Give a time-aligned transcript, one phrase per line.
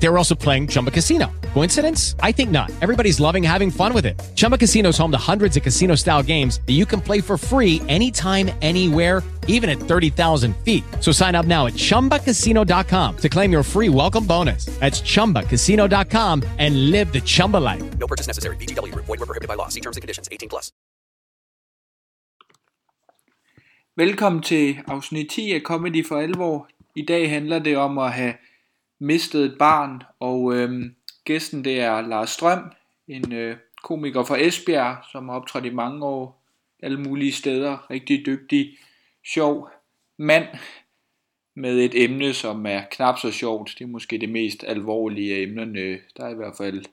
[0.00, 1.30] They were also playing Chumba Casino.
[1.54, 2.14] Coincidence?
[2.20, 2.70] I think not.
[2.80, 4.18] Everybody's loving having fun with it.
[4.36, 7.36] Chumba Casino is home to hundreds of casino style games that you can play for
[7.36, 10.84] free anytime, anywhere, even at 30,000 feet.
[11.00, 14.66] So sign up now at chumbacasino.com to claim your free welcome bonus.
[14.78, 17.98] That's chumbacasino.com and live the Chumba life.
[17.98, 18.56] No purchase necessary.
[18.56, 19.06] VGW Group.
[19.06, 19.68] Void were prohibited by law.
[19.68, 20.28] See terms and conditions.
[20.30, 20.72] 18 plus.
[23.96, 26.68] Velkommen til afsnit 10 af Comedy for Alvor.
[26.94, 28.34] I dag handler det om at have
[28.98, 30.90] mistet et barn, og øh,
[31.24, 32.72] gæsten det er Lars Strøm,
[33.08, 36.44] en øh, komiker fra Esbjerg, som har optrådt i mange år,
[36.82, 38.78] alle mulige steder, rigtig dygtig,
[39.24, 39.70] sjov
[40.16, 40.46] mand,
[41.54, 43.74] med et emne, som er knap så sjovt.
[43.78, 45.98] Det er måske det mest alvorlige af emnerne.
[46.16, 46.84] Der er i hvert fald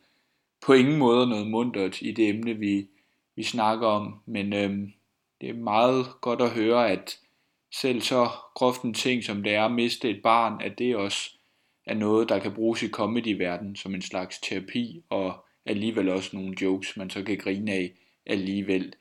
[0.66, 2.88] på ingen måde noget mundtet i det emne, vi,
[3.35, 4.94] vi snakker om, men øhm,
[5.41, 7.20] det er meget godt at høre, at
[7.72, 11.35] selv så groft en ting, som det er at miste et barn, at det også
[11.86, 16.55] er noget, der kan bruges i comedy-verdenen som en slags terapi, og alligevel også nogle
[16.62, 17.94] jokes, man så kan grine af
[18.26, 18.94] alligevel.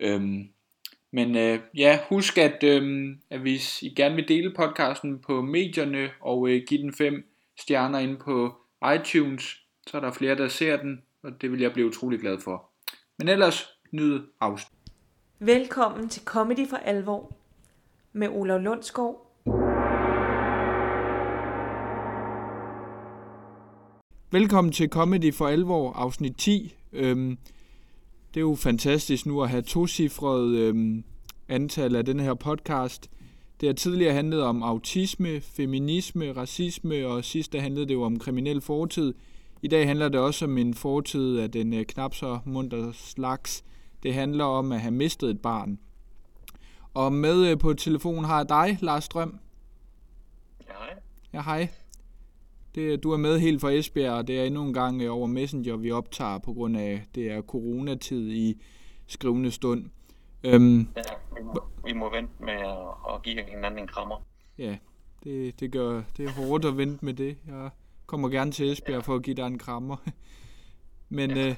[0.00, 0.48] Øhm,
[1.12, 6.10] men øh, ja, husk at, øh, at hvis I gerne vil dele podcasten på medierne
[6.20, 8.54] og øh, give den fem stjerner ind på
[8.94, 12.38] iTunes, så er der flere, der ser den, og det vil jeg blive utrolig glad
[12.40, 12.70] for.
[13.18, 14.78] Men ellers, nyd afsnit.
[15.38, 17.36] Velkommen til Comedy for Alvor
[18.12, 19.25] med Olav Lundsgaard.
[24.36, 26.74] Velkommen til Comedy for Alvor, afsnit 10.
[26.92, 27.38] Øhm,
[28.34, 31.04] det er jo fantastisk nu at have tocifret øhm,
[31.48, 33.10] antal af den her podcast.
[33.60, 38.18] Det har tidligere handlet om autisme, feminisme, racisme, og sidst der handlede det jo om
[38.18, 39.14] kriminel fortid.
[39.62, 43.64] I dag handler det også om en fortid af den øh, knap så munter slags.
[44.02, 45.78] Det handler om at have mistet et barn.
[46.94, 49.38] Og med øh, på telefon har jeg dig, Lars Strøm.
[50.68, 50.94] Ja, hej.
[51.32, 51.68] Ja, hej.
[52.76, 55.26] Det, du er med helt fra Esbjerg, og det er endnu en gang øh, over
[55.26, 58.62] Messenger, vi optager på grund af, det er coronatid i
[59.06, 59.84] skrivende stund.
[60.44, 61.02] Øhm, Ja,
[61.36, 64.16] vi må, vi må vente med at, at give hinanden en krammer.
[64.58, 64.76] ja,
[65.24, 67.36] det, det, gør, det er hårdt at vente med det.
[67.46, 67.70] Jeg
[68.06, 69.96] kommer gerne til Esbjerg for at give dig en krammer.
[71.08, 71.54] men øh,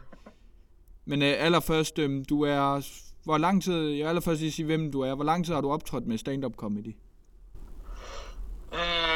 [1.05, 2.89] men øh, allerførst, øh, du er...
[3.25, 3.89] Hvor lang tid...
[3.89, 5.15] Jeg allerførst lige sige, hvem du er.
[5.15, 6.97] Hvor lang tid har du optrådt med stand-up comedy?
[8.73, 9.08] Øh,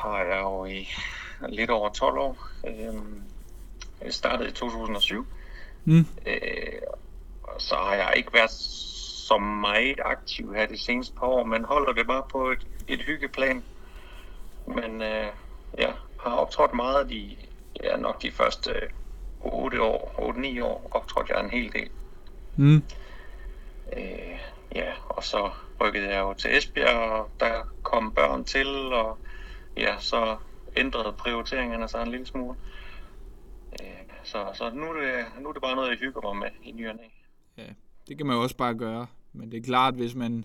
[0.00, 0.88] har jeg jo i
[1.48, 2.48] lidt over 12 år.
[2.66, 2.94] Øh,
[4.04, 5.26] jeg startede i 2007.
[5.84, 6.06] Mm.
[6.26, 6.82] Øh,
[7.42, 11.64] og så har jeg ikke været så meget aktiv her de seneste par år, men
[11.64, 13.62] holder det bare på et, et hyggeplan.
[14.66, 15.26] Men øh,
[15.78, 17.36] jeg har optrådt meget de,
[17.82, 18.72] ja, nok de første
[19.40, 21.90] 8 år, 8-9 år, optrådte jeg en hel del.
[22.56, 22.82] Mm.
[23.96, 24.38] Øh,
[24.74, 25.50] ja, og så
[25.80, 29.18] rykkede jeg jo til Esbjerg, og der kom børn til, og
[29.76, 30.36] ja, så
[30.76, 32.58] ændrede prioriteringerne sig en lille smule.
[33.82, 33.86] Øh,
[34.24, 36.72] så så nu, er det, nu er det bare noget, jeg hygger mig med i
[36.72, 37.12] ny og.
[37.56, 37.66] Ja,
[38.08, 39.06] det kan man jo også bare gøre.
[39.32, 40.44] Men det er klart, hvis man...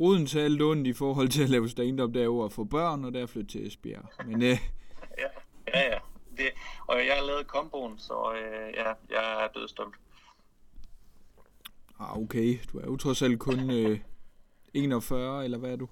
[0.00, 3.04] Roden til alt ondt i forhold til at lave stand-up, er jo at få børn,
[3.04, 4.26] og der flytte til Esbjerg.
[4.26, 4.48] Men øh,
[5.18, 5.28] Ja,
[5.74, 5.98] ja, ja.
[6.36, 6.48] Det,
[6.86, 9.94] og jeg har lavet komboen, så øh, ja, jeg er dødstolt.
[11.98, 14.00] ah, okay, du er jo trods alt kun øh,
[14.74, 15.88] 41, eller hvad er du?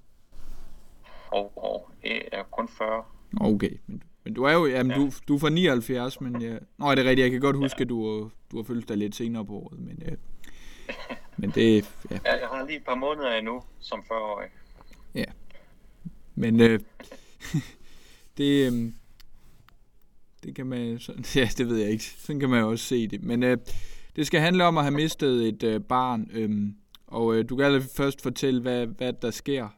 [1.32, 3.04] Og, og jeg er kun 40.
[3.40, 6.56] Okay, men, men du er jo, jamen, du, du er fra 79, men ja.
[6.78, 9.14] Nå, det er rigtigt, jeg kan godt huske, at du, du har følt dig lidt
[9.14, 10.16] senere på året, men, øh,
[11.40, 14.48] men det, ja, Ja, jeg har lige et par måneder endnu som 40-årig.
[15.14, 15.24] ja.
[16.34, 16.80] Men øh,
[18.38, 18.92] det, øh,
[20.44, 23.06] det kan man, sådan, ja, det ved jeg ikke, sådan kan man jo også se
[23.08, 23.58] det, men øh,
[24.16, 26.50] det skal handle om at have mistet et øh, barn, øh,
[27.06, 29.68] og øh, du kan først fortælle, hvad, hvad der sker.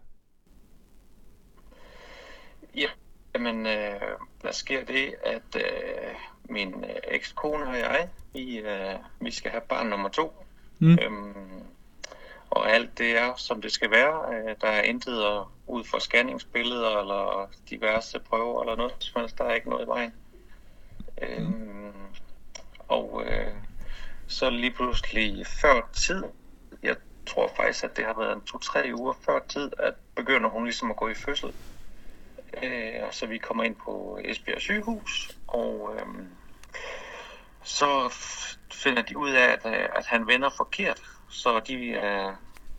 [2.77, 2.89] Ja,
[3.35, 4.01] jamen, øh,
[4.43, 6.15] der sker det, at øh,
[6.49, 10.45] min øh, ekskone og jeg, vi, øh, vi skal have barn nummer to.
[10.79, 10.99] Mm.
[11.03, 11.63] Øhm,
[12.51, 14.35] og alt det er, som det skal være.
[14.35, 19.39] Øh, der er intet at- ud for scanningsbilleder eller diverse prøver eller noget som helst.
[19.39, 20.13] Der er ikke noget i vejen.
[21.23, 21.93] Øhm,
[22.89, 23.53] og øh,
[24.27, 26.25] så lige pludselig før tid,
[26.83, 26.97] jeg
[27.27, 30.91] tror faktisk, at det har været en to-tre uger før tid, at begynder hun ligesom
[30.91, 31.53] at gå i fødsel.
[32.63, 36.07] Øh, og så vi kommer ind på Esbjerg sygehus, og øh,
[37.63, 38.15] så
[38.73, 41.03] finder de ud af, at, øh, at han vender forkert.
[41.29, 42.33] Så de øh,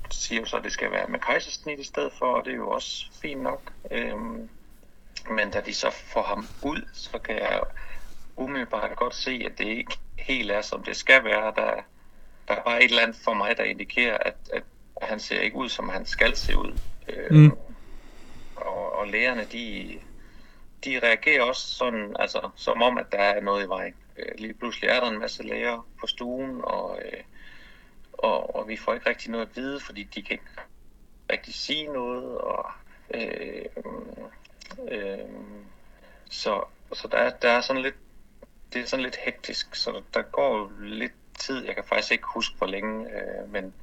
[0.10, 2.58] siger jo så, at det skal være med kejsersnit i stedet for, og det er
[2.58, 3.62] jo også fint nok.
[3.92, 4.18] Øh,
[5.30, 7.62] men da de så får ham ud, så kan jeg
[8.36, 11.54] umiddelbart godt se, at det ikke helt er, som det skal være.
[11.56, 11.72] Der,
[12.48, 14.64] der er bare et eller andet for mig, der indikerer, at, at
[15.02, 16.78] han ser ikke ud, som han skal se ud.
[17.10, 17.52] Øh, Mm
[19.04, 20.00] og, lægerne, de,
[20.86, 23.96] de reagerer også sådan, altså, som om, at der er noget i vejen.
[24.18, 27.24] Øh, lige pludselig er der en masse læger på stuen, og, øh,
[28.14, 30.52] og, og vi får ikke rigtig noget at vide, fordi de kan ikke
[31.32, 32.72] rigtig sige noget, og
[33.14, 33.66] øh,
[34.92, 35.20] øh,
[36.30, 36.64] så,
[36.94, 37.96] så der, der er sådan lidt,
[38.74, 42.58] det er sådan lidt hektisk, så der går lidt tid, jeg kan faktisk ikke huske
[42.58, 43.74] hvor længe, øh, men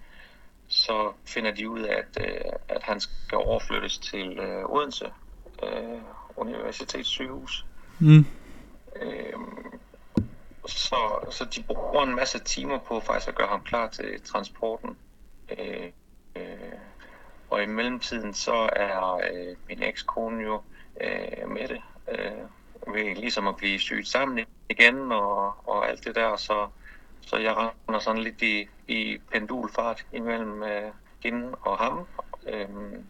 [0.70, 5.12] så finder de ud af, at, øh, at han skal overflyttes til øh, Odense
[5.62, 6.00] øh,
[6.36, 7.66] Universitetssygehus.
[7.98, 8.26] Mm.
[8.96, 9.32] Øh,
[10.66, 14.96] så, så de bruger en masse timer på faktisk at gøre ham klar til transporten.
[15.58, 15.90] Øh,
[16.36, 16.78] øh,
[17.50, 20.62] og i mellemtiden så er øh, min ekskone jo
[21.00, 21.82] øh, med det.
[22.08, 26.36] Øh, ved ligesom at blive sygt sammen igen og, og alt det der.
[26.36, 26.68] Så,
[27.20, 30.92] så jeg render sådan lidt i, i pendulfart imellem øh,
[31.22, 32.06] hende og ham.
[32.46, 33.06] Øhm,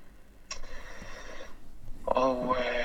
[2.06, 2.84] og øh,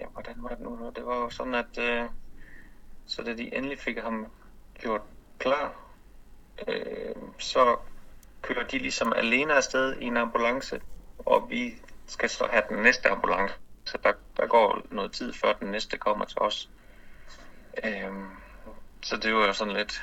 [0.00, 0.92] ja, hvordan var det nu?
[0.96, 2.04] Det var jo sådan, at øh,
[3.06, 4.26] så da de endelig fik ham
[4.74, 5.02] gjort
[5.38, 5.74] klar,
[6.68, 7.76] øh, så
[8.42, 10.80] kører de ligesom alene afsted i en ambulance,
[11.18, 11.74] og vi
[12.06, 13.54] skal så have den næste ambulance.
[13.84, 16.70] Så der, der går noget tid, før den næste kommer til os.
[17.84, 18.12] Øh,
[19.02, 20.02] så det var jo sådan lidt,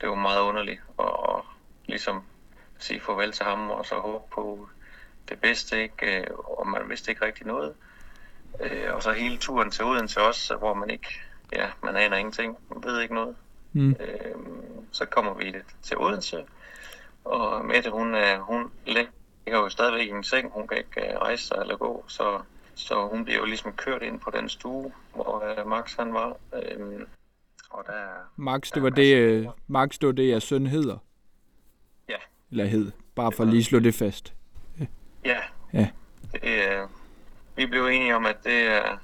[0.00, 1.42] det var meget underligt at, at
[1.86, 2.22] ligesom
[2.78, 4.68] sige farvel til ham, og så håbe på
[5.28, 6.20] det bedste, ikke?
[6.20, 7.74] Øh, og man vidste ikke rigtig noget.
[8.60, 11.20] Øh, og så hele turen til Odense også, hvor man ikke,
[11.52, 13.36] ja, man aner ingenting, man ved ikke noget.
[13.72, 13.90] Mm.
[13.90, 14.34] Øh,
[14.92, 16.44] så kommer vi til Odense,
[17.24, 19.10] og Mette, hun, hun ligger
[19.46, 22.40] jo stadigvæk i en seng, hun kan ikke rejse sig eller gå, så,
[22.74, 26.36] så hun bliver jo ligesom kørt ind på den stue, hvor Max han var.
[26.54, 27.00] Øh,
[27.70, 28.06] og der,
[28.36, 30.98] Max, det var det, øh, Max, det var det, jeg søn hedder.
[32.08, 32.16] Ja.
[32.50, 32.90] Eller hed.
[33.14, 34.34] Bare for lige at slå det fast.
[35.24, 35.38] Ja.
[35.72, 35.88] Ja.
[36.32, 36.88] Det, øh,
[37.56, 38.96] vi blev enige om, at det er...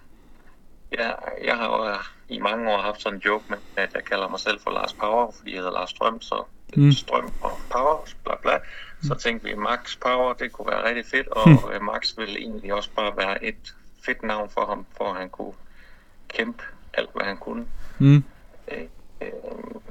[0.92, 1.10] Ja,
[1.44, 4.40] jeg har øh, i mange år haft sådan en joke med, at jeg kalder mig
[4.40, 6.44] selv for Lars Power, fordi jeg hedder Lars Strøm, så
[6.76, 6.92] mm.
[6.92, 8.58] Strøm og Power, bla bla.
[9.02, 12.74] Så tænkte vi, Max Power, det kunne være rigtig fedt, og øh, Max ville egentlig
[12.74, 13.74] også bare være et
[14.06, 15.52] fedt navn for ham, for at han kunne
[16.28, 16.62] kæmpe
[16.94, 17.66] alt, hvad han kunne.
[17.98, 18.24] Mm.
[18.68, 18.88] Øh,
[19.20, 19.30] øh,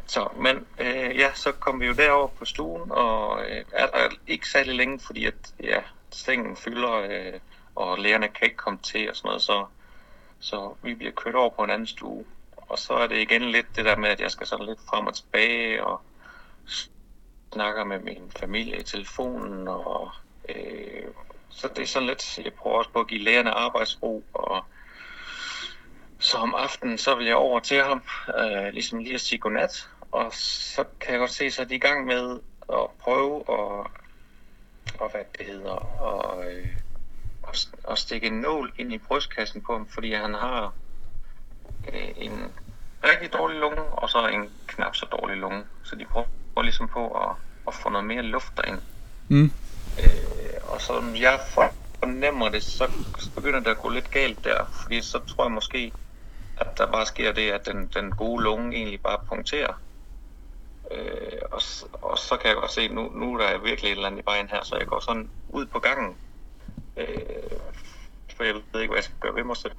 [0.05, 4.09] så, men øh, ja, så kom vi jo derover på stuen, og øh, er der
[4.27, 5.81] ikke særlig længe, fordi at, ja,
[6.11, 7.39] sengen fylder, øh,
[7.75, 9.65] og lægerne kan ikke komme til og sådan noget, så,
[10.39, 12.25] så vi bliver kørt over på en anden stue.
[12.57, 15.07] Og så er det igen lidt det der med, at jeg skal sådan lidt frem
[15.07, 16.01] og tilbage, og
[17.53, 20.11] snakker med min familie i telefonen, og
[20.49, 21.07] øh,
[21.49, 24.65] så det er sådan lidt, jeg prøver også på at give lægerne arbejdsro, og
[26.23, 28.01] så om aftenen, så vil jeg over til ham,
[28.39, 31.75] øh, ligesom lige at sige godnat, og så kan jeg godt se, så er de
[31.75, 32.39] i gang med
[32.73, 33.87] at prøve at,
[34.99, 36.67] og hvad det hedder, og, øh,
[37.47, 40.73] at, at stikke en nål ind i brystkassen på ham, fordi han har
[41.93, 42.51] øh, en
[43.03, 45.63] rigtig dårlig lunge, og så en knap så dårlig lunge.
[45.83, 47.35] Så de prøver ligesom på at,
[47.67, 48.81] at få noget mere luft derind.
[49.27, 49.51] Mm.
[49.99, 51.39] Øh, og så som jeg
[51.99, 52.89] fornemmer det, så
[53.35, 55.91] begynder det at gå lidt galt der, fordi så tror jeg måske,
[56.57, 59.73] at der bare sker det, at den, den gode lunge egentlig bare punkterer.
[60.91, 61.61] Øh, og,
[62.01, 64.25] og så kan jeg godt se, nu, nu er der virkelig et eller andet i
[64.25, 66.17] vejen her, så jeg går sådan ud på gangen.
[66.97, 67.07] Øh,
[68.35, 69.73] for jeg ved ikke, hvad jeg skal gøre ved mig selv.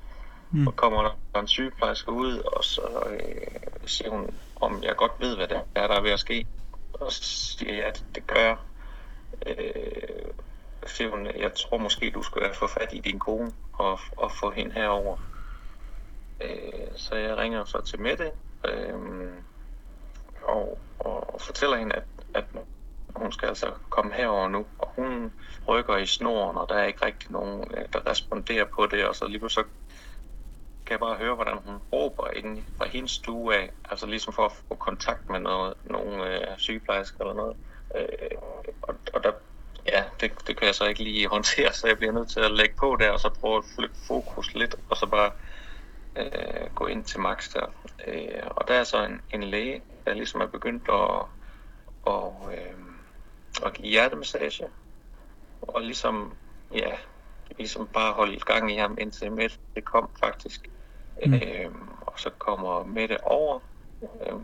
[0.51, 0.67] Mm.
[0.67, 5.37] Og kommer der en sygeplejerske ud, og så øh, siger hun, om jeg godt ved,
[5.37, 6.47] hvad det er, der er ved at ske.
[6.93, 8.57] Og så siger jeg, at det gør jeg.
[9.47, 10.35] Øh,
[10.87, 14.51] siger hun, jeg tror måske, du skal få fat i din kone og, og få
[14.51, 15.17] hende herover.
[16.41, 18.33] Øh, så jeg ringer så til Mette
[18.65, 18.95] øh,
[20.43, 22.45] og, og, og fortæller hende, at, at
[23.17, 24.67] hun skal altså komme herover nu.
[24.79, 25.33] Og hun
[25.69, 29.09] rykker i snoren, og der er ikke rigtig nogen, øh, der responderer på det.
[29.09, 29.65] Og så lige så
[30.87, 33.71] kan jeg bare høre, hvordan hun råber inde fra hendes stue af.
[33.91, 37.57] Altså ligesom for at få kontakt med noget, nogle øh, sygeplejersker eller noget.
[37.97, 38.39] Øh,
[38.83, 39.33] og, og der,
[39.87, 42.51] ja, det, det kan jeg så ikke lige håndtere, så jeg bliver nødt til at
[42.51, 45.31] lægge på der, og så prøve at flytte fokus lidt, og så bare
[46.17, 47.67] øh, gå ind til Max der.
[48.07, 51.27] Øh, og der er så en, en læge, der ligesom er begyndt at,
[52.03, 52.75] og, øh,
[53.67, 54.69] at give hjertemassage,
[55.63, 56.37] og ligesom,
[56.75, 56.97] ja,
[57.59, 60.69] ligesom bare holde gang i ham, indtil Mette det kom faktisk.
[61.27, 61.35] Mm.
[61.35, 63.61] Øh, og så kommer Mette over,
[64.03, 64.35] øh,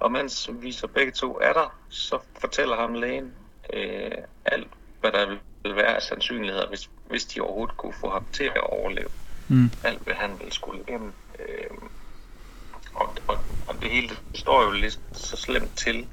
[0.00, 3.34] og mens vi så begge to er der, så fortæller ham lægen
[3.72, 4.10] øh,
[4.44, 4.68] alt,
[5.00, 5.26] hvad der
[5.62, 9.08] vil være af sandsynligheder, hvis, hvis de overhovedet kunne få ham til at overleve.
[9.48, 9.70] Mm.
[9.84, 11.12] Alt, hvad han ville skulle igennem.
[11.38, 11.70] Øh,
[12.94, 13.38] og, og
[13.68, 16.06] og det hele står jo lidt så slemt til,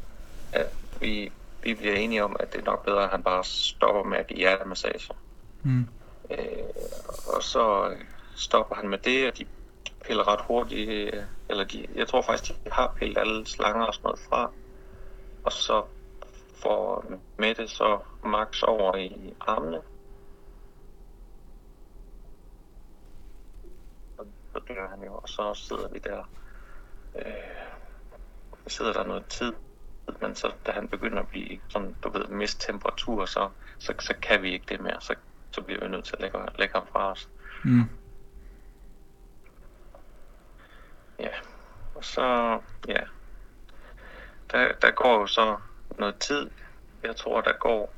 [0.51, 0.67] at
[1.01, 1.31] vi,
[1.63, 4.27] vi bliver enige om, at det er nok bedre, at han bare stopper med at
[4.27, 5.13] give hjertemassage.
[5.63, 5.87] Mm.
[6.31, 6.37] Øh,
[7.35, 7.97] og så øh,
[8.35, 9.45] stopper han med det, og de
[10.05, 13.93] piller ret hurtigt, øh, eller de, jeg tror faktisk, de har pillet alle slanger og
[13.93, 14.51] sådan noget fra.
[15.43, 15.83] Og så
[16.55, 17.05] får
[17.37, 19.81] Mette så Max over i armene.
[24.17, 26.29] Og så dør han jo, og så sidder vi der.
[27.15, 27.24] Øh,
[28.67, 29.53] sidder der noget tid,
[30.22, 34.13] men så da han begynder at blive sådan, du ved, miste temperatur, så, så, så
[34.22, 35.01] kan vi ikke det mere.
[35.01, 35.15] Så,
[35.51, 37.29] så bliver vi nødt til at lægge, lægge ham fra os.
[37.63, 37.89] Mm.
[41.19, 41.33] Ja,
[41.95, 43.01] og så, ja,
[44.51, 45.57] der, der går jo så
[46.00, 46.50] noget tid.
[47.03, 47.93] Jeg tror, der går,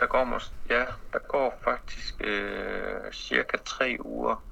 [0.00, 4.45] der går, ja, der går faktisk øh, cirka tre uger.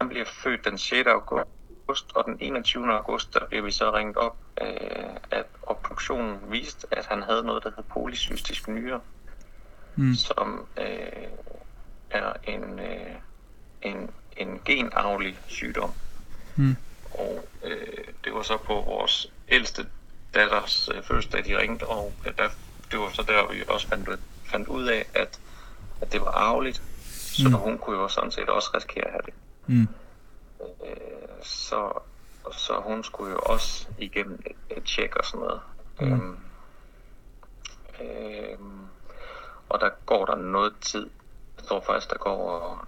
[0.00, 1.06] Han bliver født den 6.
[1.06, 2.92] august, og den 21.
[2.92, 7.64] august, der bliver vi så ringet op, øh, at obduktionen viste, at han havde noget,
[7.64, 9.00] der hed polycystisk nyre,
[9.96, 10.14] Mm.
[10.14, 11.28] som øh,
[12.10, 13.14] er en, øh,
[13.82, 15.92] en, en genarvelig sygdom.
[16.56, 16.76] Mm.
[17.14, 19.86] Og øh, det var så på vores ældste
[20.34, 22.48] datters øh, fødselsdag, de ringte, og øh, der,
[22.90, 25.40] det var så der, vi også fandt, ud- fandt ud af, at,
[26.00, 26.82] at det var arveligt.
[27.10, 27.54] Så Mm.
[27.54, 29.34] hun kunne jo sådan set også risikere at have det.
[29.68, 29.88] Mm.
[30.60, 32.00] Øh, så,
[32.52, 35.60] så hun skulle jo også igennem et, tjek og sådan noget.
[36.00, 36.12] Mm.
[36.12, 36.38] Øhm,
[38.00, 38.86] øhm,
[39.68, 41.10] og der går der noget tid.
[41.56, 42.86] Jeg tror faktisk, der går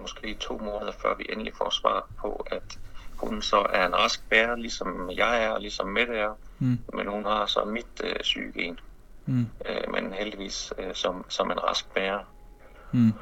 [0.00, 2.78] måske to måneder, før vi endelig får svar på, at
[3.16, 6.34] hun så er en rask bærer, ligesom jeg er, og ligesom Mette er.
[6.58, 6.78] Mm.
[6.92, 8.80] Men hun har så mit øh, sygegen,
[9.26, 9.46] Mm.
[9.68, 12.24] øh, men heldigvis øh, som, som en rask bærer.
[12.92, 13.12] Mm.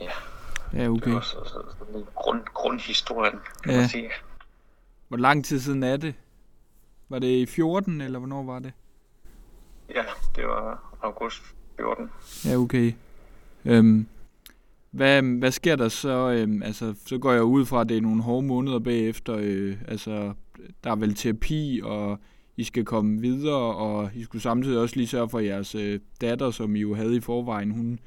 [0.00, 0.10] Ja,
[0.72, 1.10] Ja, det okay.
[1.10, 3.78] var så, så, så grund, grundhistorien, kan Ja.
[3.78, 4.10] man sige.
[5.08, 6.14] Hvor lang tid siden er det?
[7.08, 8.72] Var det i 14, eller hvornår var det?
[9.94, 10.02] Ja,
[10.36, 11.42] det var august
[11.76, 12.10] 14.
[12.44, 12.92] Ja, okay.
[13.64, 14.06] Øhm,
[14.90, 16.30] hvad, hvad sker der så?
[16.30, 19.36] Øhm, altså, så går jeg ud fra, at det er nogle hårde måneder bagefter.
[19.40, 20.32] Øh, altså,
[20.84, 22.18] der er vel terapi, og
[22.56, 26.50] I skal komme videre, og I skulle samtidig også lige sørge for jeres øh, datter,
[26.50, 27.70] som I jo havde i forvejen.
[27.70, 27.98] Hun,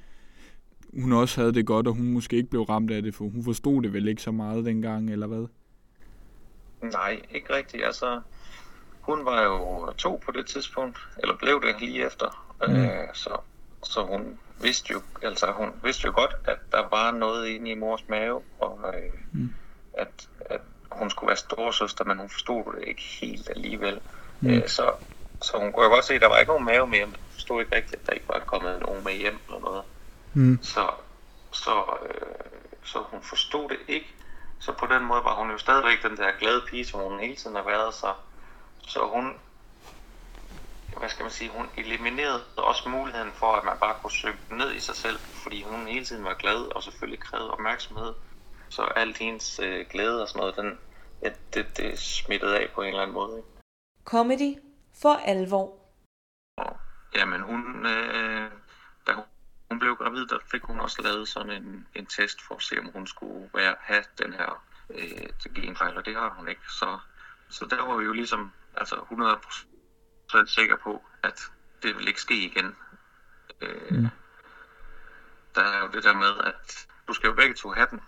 [1.02, 3.44] hun også havde det godt, og hun måske ikke blev ramt af det, for hun
[3.44, 5.46] forstod det vel ikke så meget dengang, eller hvad?
[6.82, 7.86] Nej, ikke rigtigt.
[7.86, 8.22] Altså,
[9.02, 12.56] hun var jo to på det tidspunkt, eller blev det lige efter.
[12.68, 12.76] Mm.
[12.76, 13.38] Øh, så,
[13.84, 17.76] så hun vidste jo, altså hun vidste jo godt, at der var noget inde i
[17.76, 19.54] mors mave, og øh, Mm.
[19.94, 24.00] at, at hun skulle være storsøster, men hun forstod det ikke helt alligevel.
[24.42, 24.50] Mm.
[24.50, 24.92] Øh, så,
[25.42, 27.26] så hun kunne jo godt se, at der var ikke nogen mave mere, men hun
[27.32, 29.84] forstod ikke rigtigt, at der ikke var kommet nogen med hjem eller noget.
[30.34, 30.60] Mm.
[30.62, 30.90] Så,
[31.52, 32.46] så, øh,
[32.84, 34.16] så hun forstod det ikke.
[34.60, 37.36] Så på den måde var hun jo stadigvæk den der glade pige, som hun hele
[37.36, 37.94] tiden har været.
[37.94, 38.14] Så,
[38.88, 39.34] så hun,
[40.98, 44.74] hvad skal man sige, hun eliminerede også muligheden for, at man bare kunne synke ned
[44.74, 48.14] i sig selv, fordi hun hele tiden var glad og selvfølgelig krævede opmærksomhed.
[48.70, 50.80] Så alt hendes øh, glæde og sådan noget, den,
[51.24, 53.38] ja, det, det smittede af på en eller anden måde.
[53.38, 53.50] Ikke?
[54.06, 54.60] Comedy
[55.02, 55.84] for alvor.
[57.16, 58.52] Jamen hun, øh,
[59.08, 59.24] da hun,
[59.74, 62.80] hun blev gravid, der fik hun også lavet sådan en, en test for at se,
[62.80, 66.62] om hun skulle være, have den her øh, genfejl, og det har hun ikke.
[66.70, 67.00] Så,
[67.50, 71.52] så der var vi jo ligesom altså 100% sikre på, at
[71.84, 72.76] det vil ikke ske igen.
[73.62, 74.08] Øh, Mm.
[75.56, 78.02] Der er jo det der med, at du skal jo begge to have den.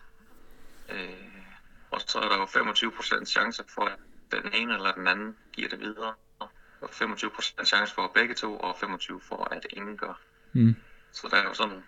[0.89, 1.45] Øh,
[1.91, 3.99] og så er der jo 25% chance for, at
[4.31, 6.13] den ene eller den anden giver det videre.
[6.39, 10.19] Og 25% chance for begge to, og 25% for at ingen gør.
[10.53, 10.75] Mm.
[11.15, 11.83] Så der er jo sådan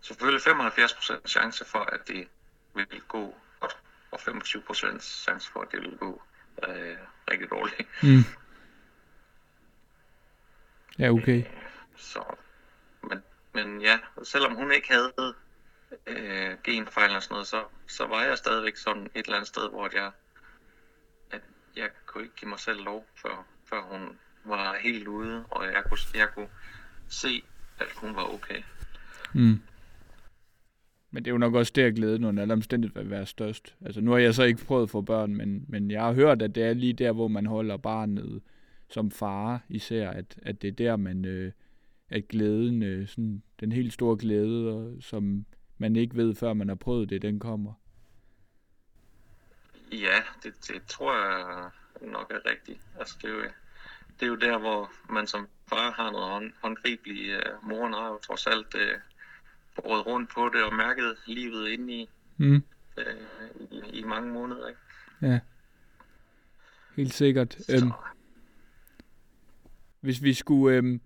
[0.00, 2.28] selvfølgelig 75% chance for, at det
[2.74, 3.76] vil gå godt,
[4.10, 6.22] og 25% chance for, at det vil gå
[6.68, 6.96] øh,
[7.30, 7.88] rigtig dårligt.
[8.02, 8.24] Mm.
[10.98, 11.44] Ja, okay.
[11.96, 12.36] Så,
[13.02, 13.22] men,
[13.52, 15.12] men ja, selvom hun ikke havde
[16.06, 19.70] øh, genfejl og sådan noget, så, så var jeg stadigvæk sådan et eller andet sted,
[19.70, 20.10] hvor jeg,
[21.30, 21.40] at
[21.76, 25.84] jeg kunne ikke give mig selv lov, før, før hun var helt ude, og jeg
[25.88, 26.50] kunne, jeg kunne
[27.08, 27.44] se,
[27.78, 28.62] at hun var okay.
[29.34, 29.60] Mm.
[31.10, 33.74] Men det er jo nok også der glæden under alle omstændigheder vil være størst.
[33.84, 36.42] Altså nu har jeg så ikke prøvet at få børn, men, men jeg har hørt,
[36.42, 38.42] at det er lige der, hvor man holder barnet
[38.88, 41.52] som far især, at, at det er der, man, øh,
[42.10, 45.46] at glæden, øh, sådan, den helt store glæde, og, som
[45.78, 47.72] man ikke ved, før man har prøvet det, den kommer.
[49.92, 52.80] Ja, det, det tror jeg nok er rigtigt.
[52.98, 53.42] Altså, det, er jo,
[54.20, 57.36] det er jo der, hvor man som far har noget hånd, håndgribeligt.
[57.36, 58.80] Uh, moren har jo trods alt uh,
[59.84, 62.08] råd rundt på det og mærket livet indeni.
[62.36, 62.62] Mm.
[62.98, 63.04] øh,
[63.70, 64.68] i, i mange måneder.
[64.68, 64.80] Ikke?
[65.22, 65.38] Ja.
[66.96, 67.56] Helt sikkert.
[67.70, 67.92] Øhm, Så,
[70.00, 70.76] hvis vi skulle...
[70.76, 71.00] Øhm,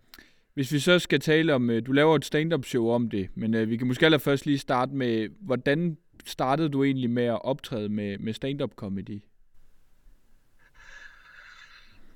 [0.55, 1.71] hvis vi så skal tale om...
[1.71, 4.59] Øh, du laver et stand-up show om det, men øh, vi kan måske allerførst lige
[4.59, 5.29] starte med...
[5.41, 9.21] Hvordan startede du egentlig med at optræde med, med stand-up comedy?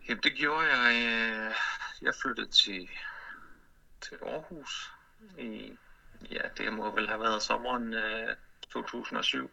[0.09, 0.95] Jamen, det gjorde jeg.
[0.95, 1.55] øh,
[2.03, 2.91] Jeg flyttede til,
[4.01, 4.93] til Aarhus
[5.39, 5.79] i,
[6.31, 8.37] ja, det må vel have været sommeren øh,
[8.71, 9.51] 2007.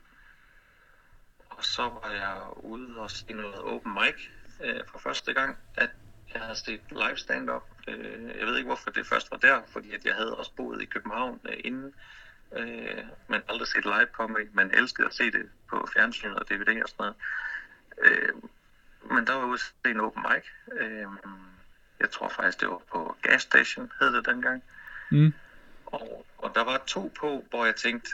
[1.49, 4.29] Og så var jeg ude og se noget open mic
[4.63, 5.89] øh, for første gang, at
[6.33, 7.63] jeg havde set live stand-up.
[7.87, 10.81] Øh, jeg ved ikke, hvorfor det først var der, fordi at jeg havde også boet
[10.81, 11.93] i København øh, inden,
[12.57, 16.81] øh, men aldrig set live comedy, men elskede at se det på fjernsyn og DVD
[16.83, 17.15] og sådan noget.
[17.97, 18.33] Øh,
[19.09, 20.43] men der var ude se en open mic.
[20.79, 21.07] Øh,
[21.99, 24.63] jeg tror faktisk, det var på Gas Station, hed det dengang.
[25.11, 25.33] Mm.
[25.85, 28.09] Og, og der var to på, hvor jeg tænkte,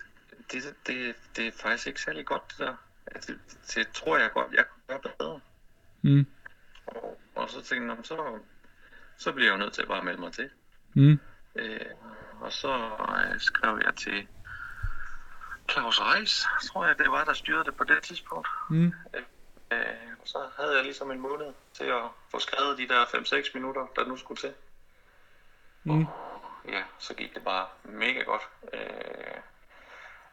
[0.52, 2.75] det, det, det er faktisk ikke særlig godt, det der.
[3.08, 5.40] Altså, det, det tror jeg godt, jeg kunne gøre bedre.
[6.02, 6.25] Mm.
[6.86, 8.40] Og, og så tænkte jeg, "Nå, så,
[9.18, 10.50] så bliver jeg jo nødt til at bare melde mig til.
[10.94, 11.20] Mm.
[11.56, 11.80] Øh,
[12.40, 12.90] og så
[13.34, 14.28] øh, skrev jeg til
[15.72, 18.48] Claus Reis, tror jeg det var, der styrede det på det tidspunkt.
[18.70, 18.94] Mm.
[19.72, 22.01] Øh, og så havde jeg ligesom en måned til at
[22.32, 24.53] få skrevet de der 5-6 minutter, der nu skulle til.
[25.84, 26.05] Mm.
[26.67, 28.50] Ja, så gik det bare mega godt.
[28.74, 28.79] Øh,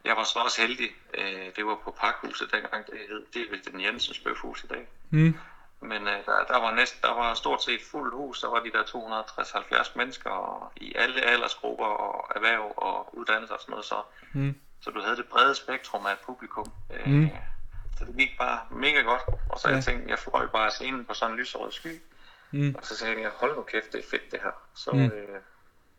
[0.05, 0.89] jeg var så også heldig.
[1.13, 3.25] Øh, det var på Parkhuset dengang, det hed.
[3.33, 4.87] Det er vel den Jensens Bøfhus i dag.
[5.09, 5.37] Mm.
[5.81, 8.41] Men øh, der, der, var næsten, der var stort set fuld hus.
[8.41, 13.61] Der var de der 260-70 mennesker og i alle aldersgrupper og erhverv og uddannelser og
[13.61, 13.85] sådan noget.
[13.85, 14.01] Så,
[14.33, 14.55] Mm.
[14.81, 16.65] så du havde det brede spektrum af et publikum.
[16.93, 17.29] Øh, Mm.
[17.99, 19.21] Så det gik bare mega godt.
[19.49, 19.75] Og så Ja.
[19.75, 22.01] jeg tænkte, jeg fløj bare scenen på sådan en lyserød sky.
[22.51, 22.75] Mm.
[22.77, 24.51] Og så sagde jeg, hold nu kæft, det er fedt det her.
[24.75, 25.05] Så, Mm.
[25.05, 25.39] øh,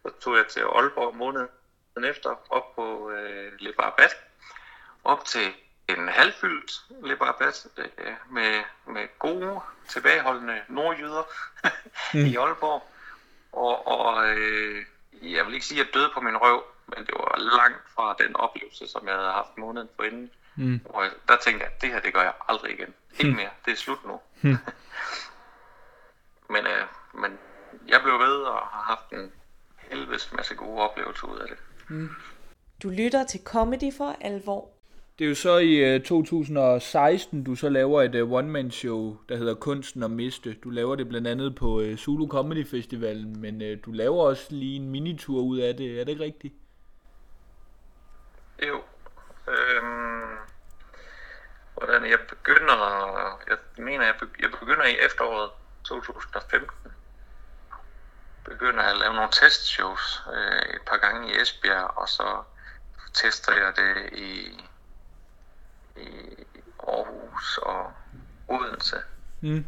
[0.02, 1.48] så tog jeg til Aalborg måneden
[2.04, 4.16] efter, op på øh, Le Barabat,
[5.04, 5.52] op til
[5.88, 6.72] en halvfyldt
[7.02, 7.86] Le Barabat øh,
[8.30, 11.22] med, med gode, tilbageholdende nordjyder
[12.14, 12.24] Mm.
[12.26, 12.82] i Aalborg.
[13.52, 14.84] Og, og øh,
[15.22, 18.14] jeg vil ikke sige, at jeg døde på min røv, men det var langt fra
[18.18, 20.30] den oplevelse, som jeg havde haft måneden forinden.
[20.56, 20.80] Mm.
[20.90, 22.94] Hvor jeg, der tænkte jeg, det her, det gør jeg aldrig igen.
[23.18, 23.50] Ikke mere.
[23.64, 24.20] Det er slut nu.
[24.40, 24.56] Hmm.
[26.54, 27.38] men, øh, men
[27.88, 29.32] jeg blev ved og har haft en
[29.76, 31.58] helvedes masse gode oplevelser ud af det.
[32.82, 34.70] Du lytter til Comedy for Alvor.
[35.18, 39.54] Det er jo så i uh, 2016, du så laver et uh, one-man-show, der hedder
[39.54, 40.54] Kunsten at miste.
[40.54, 44.46] Du laver det blandt andet på uh, Zulu Comedy Festivalen, men uh, du laver også
[44.50, 46.00] lige en minitur ud af det.
[46.00, 46.54] Er det ikke rigtigt?
[48.68, 48.82] Jo.
[49.48, 50.03] Øhm,
[51.74, 52.76] hvordan jeg begynder,
[53.48, 55.50] jeg mener, jeg, be- jeg begynder i efteråret
[55.84, 56.92] 2015.
[58.44, 62.42] Begynder at lave nogle testshows øh, et par gange i Esbjerg, og så
[63.14, 64.60] tester jeg det i,
[65.96, 66.36] i
[66.88, 67.92] Aarhus og
[68.48, 69.02] Odense.
[69.40, 69.66] Mm.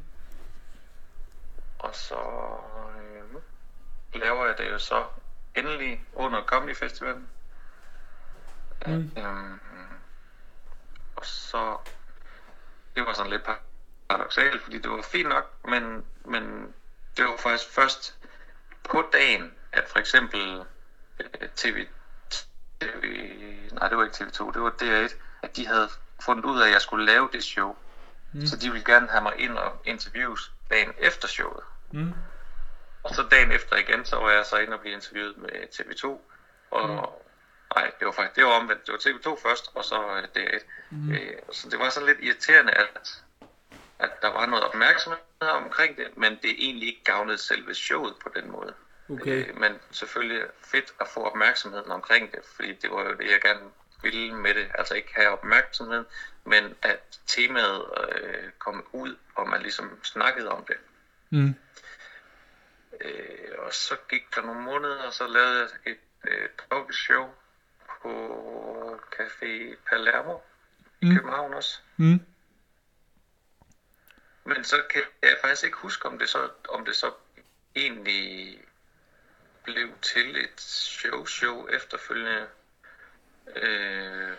[1.79, 2.21] Og så
[2.99, 3.41] øh,
[4.21, 5.05] laver jeg det jo så
[5.55, 7.29] endelig under Comedy Festivalen.
[8.87, 9.11] Mm.
[9.17, 9.61] Øhm,
[11.17, 11.79] og så,
[12.97, 13.43] det var sådan lidt
[14.09, 16.75] paradoxalt, fordi det var fint nok, men, men
[17.17, 18.19] det var faktisk først
[18.85, 20.65] på dagen, at for eksempel
[21.21, 21.87] øh, TV,
[22.81, 23.03] TV,
[23.73, 25.89] nej det var ikke TV2, det var DR1, at de havde
[26.25, 27.77] fundet ud af, at jeg skulle lave det show.
[28.33, 28.47] Mm.
[28.47, 31.65] Så de ville gerne have mig ind og interviews dagen efter showet.
[31.91, 32.15] Mm.
[33.03, 36.07] Og så dagen efter igen, så var jeg så inde og blive interviewet med TV2.
[36.71, 37.26] Og mm.
[37.77, 38.87] Nej, det var faktisk det var omvendt.
[38.87, 40.65] Det var TV2 først, og så øh, DR1.
[40.91, 41.13] Mm.
[41.13, 43.23] Øh, så det var så lidt irriterende, at,
[43.99, 48.29] at der var noget opmærksomhed omkring det, men det egentlig ikke gavnede selve showet på
[48.37, 48.75] den måde.
[49.11, 49.49] Okay.
[49.49, 53.41] Øh, men selvfølgelig fedt at få opmærksomheden omkring det, fordi det var jo det, jeg
[53.41, 53.71] gerne
[54.03, 54.69] ville med det.
[54.75, 56.05] Altså ikke have opmærksomhed,
[56.45, 60.77] men at temaet øh, kom ud, og man ligesom snakkede om det.
[61.31, 61.55] Mm.
[63.01, 67.29] Øh, og så gik der nogle måneder, og så lavede jeg et øh, talkshow
[68.07, 70.39] på Café Palermo
[71.01, 71.15] i Mm.
[71.17, 71.81] København også.
[71.97, 72.21] Mm.
[74.45, 77.13] Men så kan jeg faktisk ikke huske, om det så, om det så
[77.77, 78.59] egentlig
[79.65, 82.47] blev til et show-show efterfølgende.
[83.57, 84.37] Øh,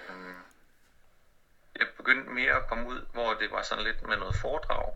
[1.80, 4.94] jeg begyndte mere at komme ud, hvor det var sådan lidt med noget foredrag.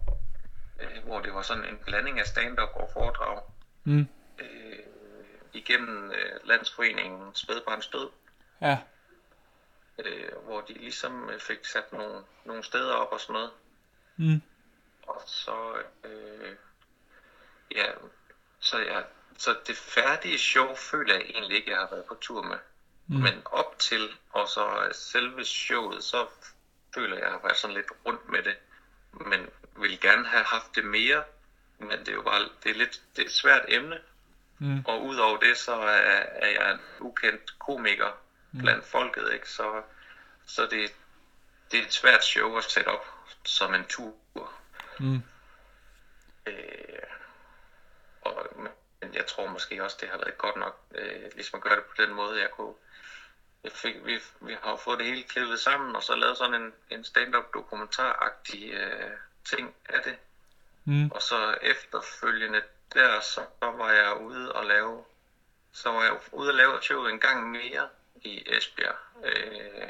[0.82, 3.42] Øh, hvor det var sådan en blanding af stand-up og foredrag.
[3.84, 4.08] Mm.
[4.40, 4.80] øh,
[5.54, 8.10] igennem øh, Landsforeningen Spædbarns Død,
[8.62, 8.78] Ja.
[9.98, 13.52] øh, hvor de ligesom øh, fik sat nogle, nogle steder op og sådan noget.
[14.18, 14.42] Mm.
[15.08, 16.56] Og så, øh,
[17.76, 17.86] ja,
[18.60, 19.02] så, ja,
[19.38, 22.58] så det færdige show føler jeg egentlig ikke, jeg har været på tur med.
[23.08, 23.16] Mm.
[23.16, 26.28] Men op til, og så selve showet, så
[26.94, 28.58] føler, jeg har været sådan lidt rundt med det,
[29.12, 31.24] men vil gerne have haft det mere,
[31.80, 34.00] men det er jo bare, det er lidt, det er et svært emne,
[34.60, 34.86] mm.
[34.86, 38.12] og udover det, så er, er jeg en ukendt komiker
[38.60, 39.50] blandt folket, ikke?
[39.50, 39.82] Så,
[40.46, 40.94] så det,
[41.72, 43.06] det er et svært show at sætte op
[43.46, 44.14] som en tur.
[45.00, 45.24] Mm.
[46.46, 47.04] Øh,
[48.22, 51.76] og, men jeg tror måske også, det har været godt nok, øh, ligesom at gøre
[51.76, 52.74] det på den måde, jeg kunne.
[53.64, 56.62] Jeg fik, vi, vi har jo fået det hele klippet sammen, og så lavet sådan
[56.62, 59.12] en, en stand-up dokumentaragtig øh,
[59.46, 60.18] ting af det.
[60.86, 61.12] Mm.
[61.12, 62.62] Og så efterfølgende
[62.94, 65.06] der, så var jeg ude og lave,
[65.72, 67.90] så var jeg ude og lave et show en gang mere
[68.22, 69.90] i Esbjerg, øh,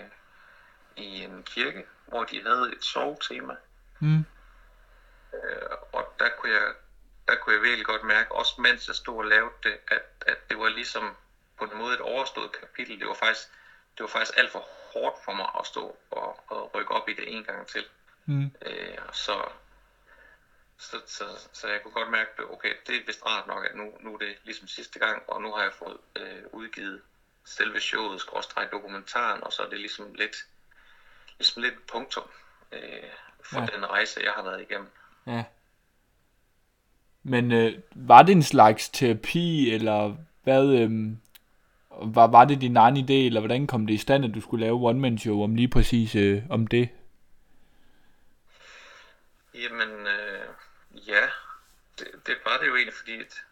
[0.95, 3.55] i en kirke, hvor de havde et sovetema.
[3.99, 4.25] Mm.
[5.33, 6.73] Øh, og der kunne jeg
[7.27, 10.49] der kunne jeg virkelig godt mærke, også mens jeg stod og lavede det, at, at
[10.49, 11.15] det var ligesom
[11.57, 12.99] på en måde et overstået kapitel.
[12.99, 13.47] Det var faktisk,
[13.97, 17.13] det var faktisk alt for hårdt for mig at stå og, og rykke op i
[17.13, 17.85] det en gang til.
[18.25, 18.51] Mm.
[18.65, 19.51] Øh, så,
[20.77, 23.75] så, så, så jeg kunne godt mærke, at okay, det er vist rart nok, at
[23.75, 27.01] nu, nu er det ligesom sidste gang, og nu har jeg fået øh, udgivet
[27.57, 30.35] selve showet, skråstrej dokumentaren, og så er det ligesom lidt,
[31.39, 32.23] ligesom lidt punktum
[32.71, 32.79] øh,
[33.43, 33.65] for Ja.
[33.75, 34.89] den rejse, jeg har været igennem.
[35.27, 35.43] Ja.
[37.23, 40.91] Men øh, var det en slags terapi, eller hvad, øh,
[42.15, 44.65] var, var det din egen idé, eller hvordan kom det i stand, at du skulle
[44.65, 46.89] lave one-man-show om lige præcis øh, om det?
[49.53, 50.47] Jamen, øh,
[51.07, 51.21] ja,
[51.99, 53.43] det, det var det jo egentlig, fordi at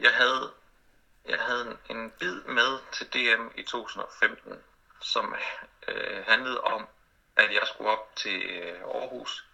[0.00, 0.50] jeg havde,
[1.54, 4.62] havde en, en bid med til DM i 2015,
[5.00, 5.34] som
[5.88, 6.86] øh, handlede om,
[7.36, 9.44] at jeg skulle op til øh, Aarhus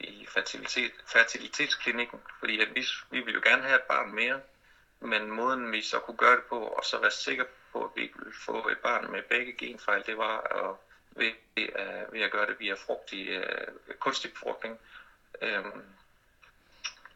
[0.00, 4.40] i fertilitet, fertilitetsklinikken, fordi at vi, vi ville jo gerne have et barn mere,
[5.00, 8.02] men måden vi så kunne gøre det på, og så være sikker på, at vi
[8.02, 10.76] ikke ville få et barn med begge genfejl, det var at,
[11.10, 13.44] ved, ved, øh, ved at gøre det via frugtig, uh,
[13.88, 14.78] øh, kunstig befrugtning.
[15.42, 15.82] Øhm,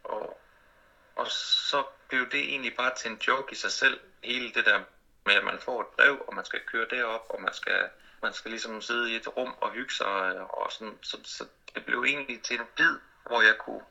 [0.04, 0.40] og,
[1.16, 4.82] og så blev det egentlig bare til en joke i sig selv, hele det der
[5.26, 7.88] med, at man får et brev, og man skal køre derop, og man skal,
[8.22, 11.46] man skal ligesom sidde i et rum og hygge sig, og, og sådan, så, så
[11.74, 13.82] det blev egentlig til en bid, hvor jeg kunne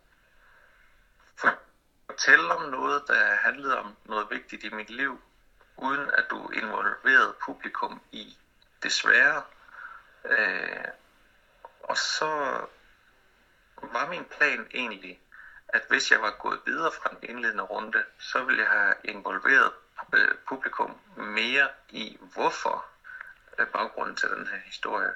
[2.05, 5.21] fortælle om noget, der handlede om noget vigtigt i mit liv,
[5.77, 8.37] uden at du involverede publikum i
[8.83, 9.43] det svære.
[10.25, 10.85] Øh,
[11.83, 12.61] og så
[13.81, 15.21] var min plan egentlig,
[15.67, 19.71] at hvis jeg var gået videre fra den indledende runde, så ville jeg have involveret
[20.13, 22.85] øh, publikum mere i, hvorfor
[23.59, 25.13] øh, baggrunden til den her historie.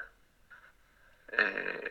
[1.32, 1.90] Øh,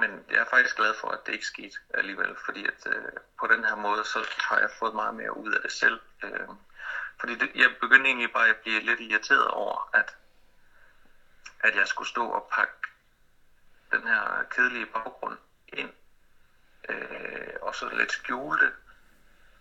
[0.00, 3.46] men jeg er faktisk glad for, at det ikke skete alligevel, fordi at øh, på
[3.46, 6.00] den her måde, så har jeg fået meget mere ud af det selv.
[6.24, 6.48] Øh,
[7.20, 10.16] fordi det, jeg begyndte egentlig bare at blive lidt irriteret over, at,
[11.60, 12.72] at jeg skulle stå og pakke
[13.92, 15.90] den her kedelige baggrund ind,
[16.88, 17.35] øh,
[17.66, 18.72] og så lidt skjule det.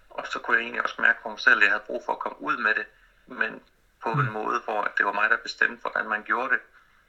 [0.10, 2.14] Og så kunne jeg egentlig også mærke på mig selv, at jeg havde brug for
[2.14, 2.86] at komme ud med det,
[3.28, 3.64] men
[4.04, 6.60] på en måde, hvor det var mig, der bestemte, hvordan man gjorde det.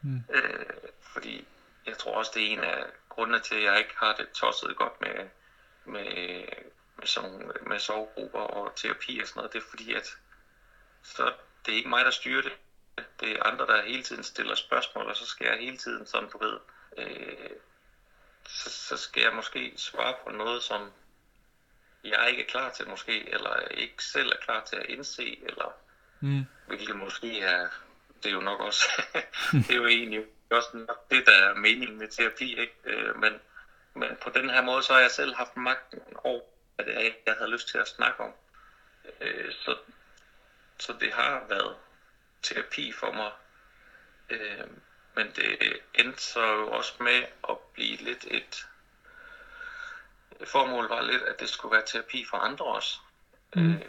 [0.03, 0.25] Mm.
[0.31, 0.67] Øh,
[1.01, 1.49] fordi
[1.87, 4.77] jeg tror også, det er en af grundene til, at jeg ikke har det tosset
[4.77, 5.29] godt med,
[5.85, 6.43] med,
[6.97, 9.53] med, sådan, med sovegrupper og terapi og sådan noget.
[9.53, 10.17] Det er fordi, at
[11.03, 11.33] så
[11.67, 12.53] det er ikke mig, der styrer det.
[13.21, 16.31] Det er andre, der hele tiden stiller spørgsmål, og så skal jeg hele tiden, sådan
[16.31, 16.59] du ved,
[16.99, 17.51] øh,
[18.49, 20.93] så, så skal jeg måske svare på noget, som
[22.05, 25.73] jeg ikke er klar til måske, eller ikke selv er klar til at indse, eller
[26.21, 26.45] Mm.
[26.67, 27.69] hvilket måske er,
[28.23, 29.03] det er jo nok også,
[29.53, 32.75] det er jo egentlig også nok det, der er meningen med terapi, ikke?
[32.85, 33.41] Øh, Men,
[33.95, 36.41] men på den her måde, så har jeg selv haft magten over,
[36.77, 38.33] hvad det er, jeg havde lyst til at snakke om.
[39.21, 39.77] Øh, Så,
[40.79, 41.77] så det har været
[42.43, 43.33] terapi for mig.
[45.17, 48.67] Men det endte så jo også med at blive lidt et...
[50.45, 52.99] Formålet var lidt, at det skulle være terapi for andre også.
[53.55, 53.75] Mm.
[53.75, 53.81] Øh,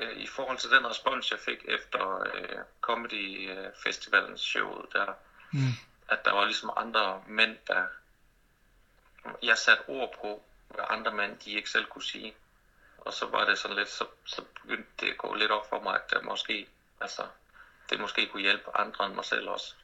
[0.00, 5.14] øh, i forhold til den respons, jeg fik efter øh, Comedy øh, Festivalens show, der,
[5.52, 5.72] Mm.
[6.08, 7.86] at der var ligesom andre mænd, der...
[9.42, 12.34] Jeg satte ord på, hvad andre mænd, de ikke selv kunne sige.
[12.98, 15.80] Og så var det sådan lidt, så, så begyndte det at gå lidt op for
[15.80, 16.68] mig, at der måske,
[17.00, 17.26] altså,
[17.90, 19.74] det måske kunne hjælpe andre end mig selv også.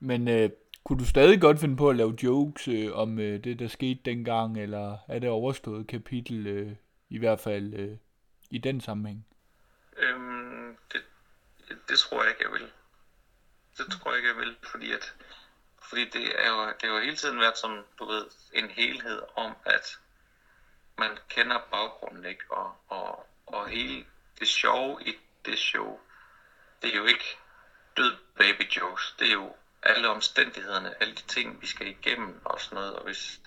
[0.00, 0.50] Men øh,
[0.84, 4.00] kunne du stadig godt finde på at lave jokes øh, om øh, det, der skete
[4.04, 6.72] dengang, eller er det overstået kapitel, øh,
[7.08, 7.96] i hvert fald øh,
[8.50, 9.26] i den sammenhæng?
[9.96, 11.00] Øhm, det,
[11.88, 12.70] det tror jeg ikke, jeg vil.
[13.78, 15.14] Det tror jeg ikke, jeg vil, fordi at
[15.88, 19.22] fordi det er jo, det har jo hele tiden været som, du ved, en helhed
[19.36, 19.98] om, at
[20.98, 22.44] man kender baggrunden, ikke?
[22.50, 24.04] Og, og, og hele
[24.38, 25.12] det sjove i
[25.44, 26.00] det show,
[26.82, 27.38] det er jo ikke
[27.96, 29.16] død baby jokes.
[29.18, 32.96] Det er jo alle omstændighederne, alle de ting, vi skal igennem og sådan noget.
[32.96, 33.40] Og hvis,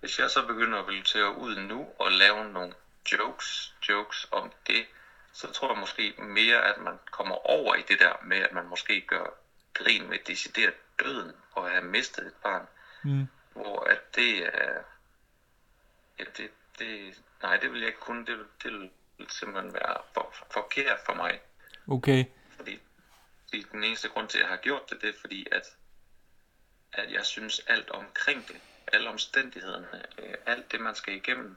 [0.00, 2.74] hvis jeg så begynder at at ud nu og lave nogle
[3.12, 4.86] jokes, jokes om det,
[5.32, 8.68] så tror jeg måske mere, at man kommer over i det der med, at man
[8.68, 9.26] måske gør
[9.74, 12.66] grin med decideret døden og have mistet et barn.
[13.02, 13.26] Mm.
[13.52, 14.82] Hvor at det er...
[16.18, 18.26] Ja, det, det, nej, det vil jeg ikke kunne.
[18.26, 18.90] Det, det vil
[19.28, 21.40] simpelthen være for, forkert for mig.
[21.88, 22.24] Okay.
[22.56, 22.80] Fordi
[23.52, 25.76] den eneste grund til, at jeg har gjort det, det er fordi, at,
[26.92, 28.56] at jeg synes alt omkring det,
[28.92, 31.56] alle omstændighederne, øh, alt det, man skal igennem,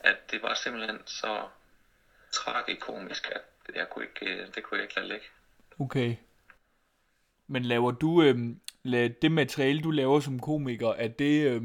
[0.00, 1.48] at det var simpelthen så
[2.32, 5.26] tragikomisk, at jeg kunne ikke, øh, det kunne jeg ikke lade ligge.
[5.78, 6.16] Okay.
[7.46, 8.36] Men laver du, øh,
[9.22, 11.62] det materiale, du laver som komiker, er det, øh,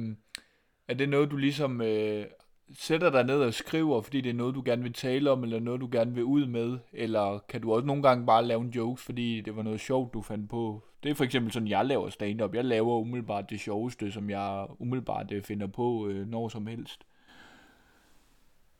[0.88, 2.26] er det noget, du ligesom øh,
[2.74, 5.60] sætter dig ned og skriver, fordi det er noget, du gerne vil tale om, eller
[5.60, 6.80] noget, du gerne vil ud med?
[6.94, 10.14] Eller kan du også nogle gange bare lave en jokes, fordi det var noget sjovt,
[10.14, 10.84] du fandt på?
[11.04, 12.54] Det er for eksempel sådan, jeg laver stand-up.
[12.54, 17.02] Jeg laver umiddelbart det sjoveste, som jeg umiddelbart øh, finder på øh, når som helst.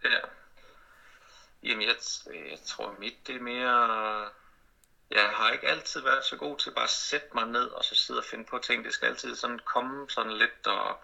[0.04, 0.20] Ja.
[1.64, 1.96] Jamen, jeg,
[2.34, 4.30] øh, jeg tror mit, det er mere...
[5.12, 7.96] Jeg har ikke altid været så god til bare at sætte mig ned og så
[7.96, 8.86] sidde og finde på ting.
[8.86, 10.98] Det skal altid sådan komme sådan lidt og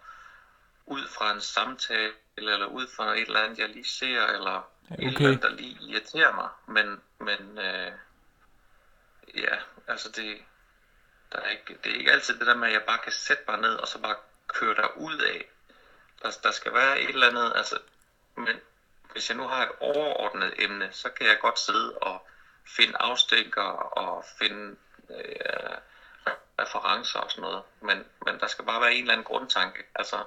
[0.86, 5.02] ud fra en samtale, eller ud fra et eller andet, jeg lige ser, eller okay.
[5.02, 6.48] et eller andet, der lige irriterer mig.
[6.66, 7.92] Men, men øh,
[9.34, 9.56] ja,
[9.88, 10.42] altså det,
[11.32, 13.42] der er ikke, det er ikke altid det der med, at jeg bare kan sætte
[13.48, 14.16] mig ned og så bare
[14.48, 15.48] køre der ud af.
[16.22, 17.78] Der, der skal være et eller andet, altså,
[18.36, 18.60] men
[19.12, 22.28] hvis jeg nu har et overordnet emne, så kan jeg godt sidde og
[22.66, 24.76] finde afstikker og finde
[25.10, 25.76] øh,
[26.58, 27.62] referencer og sådan noget.
[27.80, 29.84] Men, men der skal bare være en eller anden grundtanke.
[29.94, 30.24] Altså,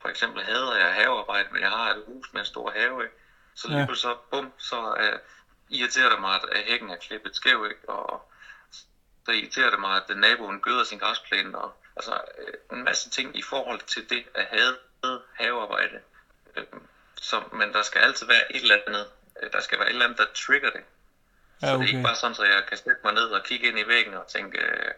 [0.00, 3.14] for eksempel hader jeg havearbejde, men jeg har et hus med en stor have, ikke?
[3.54, 3.94] Så lige Ja.
[3.94, 5.18] så, bum, så øh,
[5.70, 7.88] irriterer det mig, at hækken er klippet skæv, ikke?
[7.88, 8.28] Og
[9.26, 13.36] så irriterer det mig, at naboen gøder sin græsplæne, og altså øh, en masse ting
[13.38, 14.76] i forhold til det at have
[15.34, 16.00] havearbejde.
[16.56, 16.64] Øh,
[17.20, 19.06] så, men der skal altid være et eller andet,
[19.42, 20.80] øh, der skal være et eller andet, der trigger det.
[21.60, 22.08] Så Ja, det er ikke okay.
[22.08, 24.58] bare sådan, at jeg kan sætte mig ned og kigge ind i væggen og tænke,
[24.58, 24.90] øh,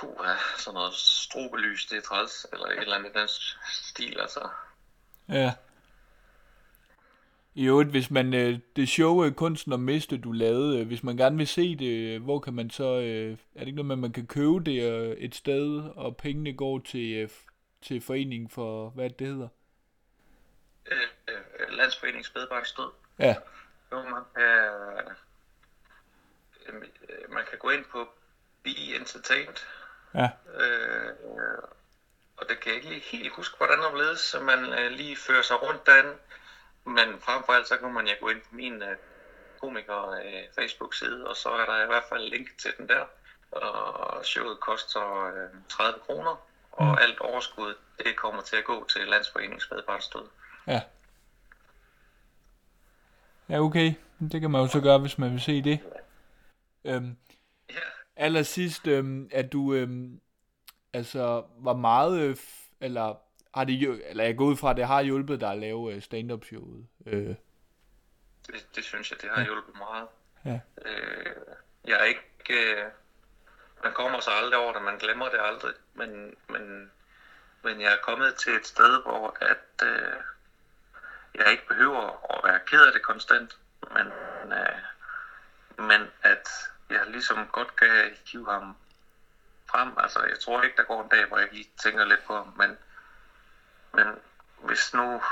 [0.00, 3.28] puha, sådan noget strobelys, det er træls, eller et eller andet den
[3.72, 4.48] stil, altså.
[5.28, 5.52] Ja.
[7.54, 11.02] I øvrigt, hvis man, øh, det show øh, Kunsten og Miste, du lavede, øh, hvis
[11.02, 13.86] man gerne vil se det, øh, hvor kan man så, øh, er det ikke noget
[13.86, 17.28] med, at man kan købe det øh, et sted, og pengene går til, øh,
[17.82, 19.48] til foreningen for, hvad det hedder?
[20.86, 22.90] Øh, øh, Landsforening Spædbarns Død.
[23.18, 23.34] Ja,
[23.92, 24.44] Jo, man kan,
[26.68, 28.08] øh, man kan gå ind på
[28.62, 29.56] Be Entertained,
[30.14, 30.28] ja,
[30.60, 31.12] øh,
[32.36, 35.16] og det kan jeg ikke lige helt huske, hvordan det ledes, så man øh, lige
[35.16, 36.14] fører sig rundt derinde.
[36.84, 38.96] Men frem for alt, så kan man ja gå ind på min øh,
[39.60, 43.04] komiker øh, Facebook-side, og så er der i hvert fald link til den der.
[43.50, 46.98] Og showet koster øh, 30 kroner, og mm.
[47.00, 50.28] alt overskud, det kommer til at gå til Landsforeningen Spædbarnsdød.
[50.66, 50.80] ja.
[53.48, 53.94] Ja, okay.
[54.32, 55.80] Det kan man jo så gøre, hvis man vil se det.
[56.84, 57.16] Øhm,
[57.70, 57.74] Ja.
[58.16, 60.20] Allersidst, øhm, at du, øhm,
[60.92, 62.36] altså, var meget, øh,
[62.80, 63.14] eller
[63.54, 66.02] har det, eller jeg går ud fra, at det har hjulpet dig at lave øh,
[66.02, 66.86] stand-up showet.
[67.06, 67.34] Øh,
[68.46, 70.08] Det, det synes jeg, det har hjulpet meget.
[70.44, 70.60] Ja.
[70.84, 71.36] Øh,
[71.86, 72.24] jeg er ikke...
[72.50, 72.84] Øh,
[73.84, 75.74] man kommer så aldrig over det, man glemmer det aldrig.
[75.94, 76.90] Men, men,
[77.62, 80.12] men jeg er kommet til et sted, hvor at, øh,
[81.34, 83.58] jeg ikke behøver at være ked af det konstant.
[83.94, 84.06] Men,
[84.52, 84.78] øh,
[85.78, 86.48] men at
[86.90, 88.76] jeg ligesom godt kan hive ham
[89.70, 89.92] frem.
[89.96, 92.52] Altså, jeg tror ikke, der går en dag, hvor jeg lige tænker lidt på ham.
[92.56, 92.78] Men,
[93.92, 94.06] men
[94.58, 95.22] hvis nu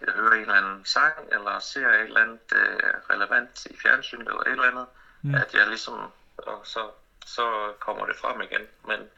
[0.00, 4.26] jeg hører en eller anden sang, eller ser et eller andet øh, relevant i fjernsynet,
[4.26, 4.86] eller et eller andet,
[5.22, 5.34] mm.
[5.34, 6.90] at jeg ligesom, og så,
[7.26, 8.66] så kommer det frem igen.
[8.86, 9.10] Men,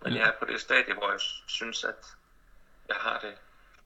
[0.00, 2.16] men jeg er på det stadie, hvor jeg synes, at
[2.88, 3.34] jeg har det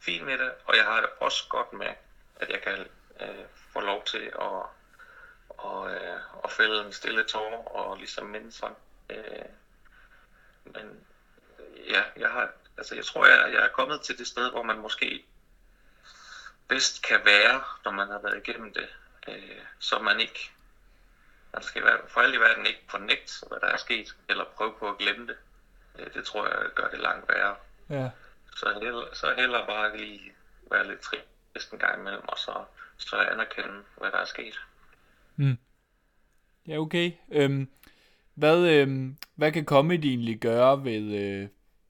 [0.00, 1.94] fint med det, og jeg har det også godt med,
[2.36, 2.86] at jeg kan
[3.20, 4.66] øh, få lov til at,
[5.62, 8.70] og, øh, og fælde en stille tårer og ligesom minde sig.
[9.10, 9.44] Øh,
[10.64, 11.06] men
[11.88, 14.78] ja, jeg har, altså jeg tror, jeg, jeg er kommet til det sted, hvor man
[14.78, 15.24] måske
[16.68, 18.88] bedst kan være, når man har været igennem det,
[19.28, 20.50] øh, så man ikke,
[21.52, 24.74] man skal være, for alt i verden ikke fornægte, hvad der er sket, eller prøve
[24.78, 25.36] på at glemme det.
[25.98, 27.56] Øh, det tror jeg gør det langt værre.
[27.90, 28.10] ja.
[28.56, 30.34] Så hellere, så hellere bare lige
[30.70, 32.64] være lidt trist en gang imellem, og så,
[32.98, 34.60] så anerkende, hvad der er sket.
[36.68, 37.12] Ja, okay.
[37.32, 37.68] Øhm,
[38.34, 41.48] hvad, øhm, hvad kan comedy egentlig gøre ved, øh,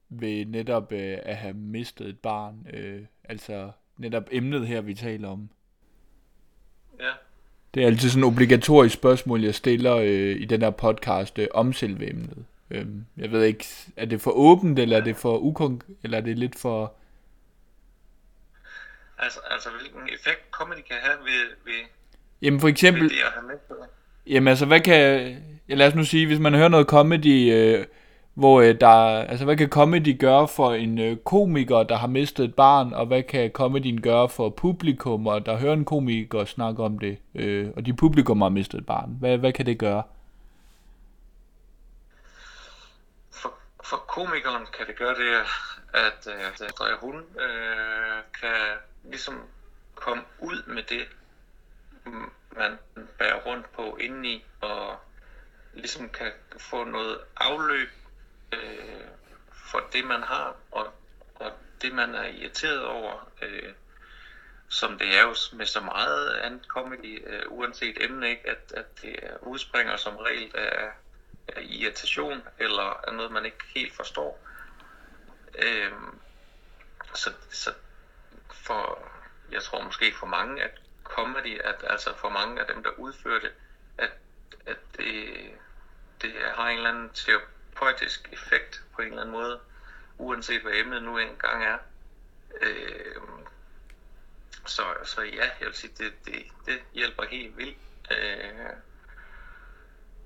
[0.08, 2.66] ved netop øh, at have mistet et barn?
[2.72, 5.50] Øh, altså netop emnet her, vi taler om.
[7.00, 7.12] Ja.
[7.74, 11.48] Det er altid sådan et obligatorisk spørgsmål, jeg stiller øh, i den her podcast øh,
[11.54, 12.44] om selve emnet.
[12.70, 16.22] Øhm, jeg ved ikke, er det for åbent, eller er det for ukon eller er
[16.22, 16.94] det lidt for...
[19.18, 21.84] Altså, altså hvilken effekt comedy kan have ved, ved,
[22.42, 23.02] Jamen for eksempel...
[23.02, 23.18] det
[23.68, 23.88] på det?
[24.32, 25.36] Jamen altså, hvad kan...
[25.68, 27.86] Ja, lad os nu sige, hvis man hører noget comedy, øh,
[28.34, 29.22] hvor øh, der...
[29.22, 33.06] Altså, hvad kan comedy gøre for en øh, komiker, der har mistet et barn, og
[33.06, 37.70] hvad kan comedyen gøre for publikum, og der hører en komiker snakke om det, øh,
[37.76, 39.16] og de publikum har mistet et barn?
[39.20, 40.02] Hvad, hvad kan det gøre?
[43.30, 45.30] For, for komikeren kan det gøre det,
[45.94, 48.56] at, at, at hun øh, kan
[49.10, 49.34] ligesom
[49.94, 51.06] komme ud med det,
[52.56, 52.78] man
[53.18, 54.98] bærer rundt på indeni, og
[55.72, 57.88] ligesom kan få noget afløb
[58.52, 59.04] øh,
[59.52, 60.92] for det, man har, og,
[61.34, 63.72] og det, man er irriteret over, øh,
[64.68, 68.50] som det er jo med så meget andet comedy, øh, uanset emne, ikke?
[68.50, 70.90] At, at det udspringer som regel af,
[71.48, 74.40] af irritation, eller af noget, man ikke helt forstår.
[75.58, 75.92] Øh,
[77.14, 77.74] så, så
[78.52, 79.08] for,
[79.52, 80.81] jeg tror måske for mange, at
[81.16, 83.52] comedy, at altså for mange af dem, der udfører det,
[83.98, 84.10] at,
[84.66, 85.34] at det,
[86.22, 89.60] det har en eller anden terapeutisk effekt på en eller anden måde,
[90.18, 91.78] uanset hvad emnet nu engang er.
[92.60, 93.22] Øh,
[94.66, 97.78] så, så ja, jeg vil sige, det, det, det hjælper helt vildt.
[98.10, 98.70] Øh,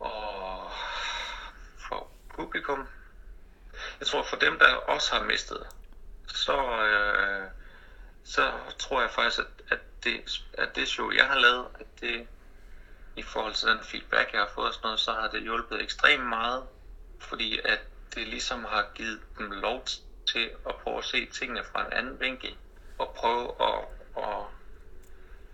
[0.00, 0.70] og
[1.88, 2.88] for publikum,
[4.00, 5.66] jeg tror for dem, der også har mistet,
[6.26, 7.50] så, øh,
[8.24, 12.26] så tror jeg faktisk, at, at, det, at det show, jeg har lavet, at det
[13.16, 15.82] i forhold til den feedback, jeg har fået og sådan noget, så har det hjulpet
[15.82, 16.66] ekstremt meget,
[17.20, 17.80] fordi at
[18.14, 19.86] det ligesom har givet dem lov
[20.32, 22.56] til at prøve at se tingene fra en anden vinkel,
[22.98, 23.84] og prøve at,
[24.16, 24.44] at,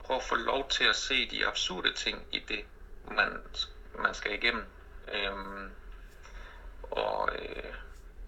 [0.05, 2.65] prøve at få lov til at se de absurde ting i det,
[3.11, 3.41] man,
[3.99, 4.65] man skal igennem.
[5.13, 5.71] Øhm,
[6.83, 7.75] og øh,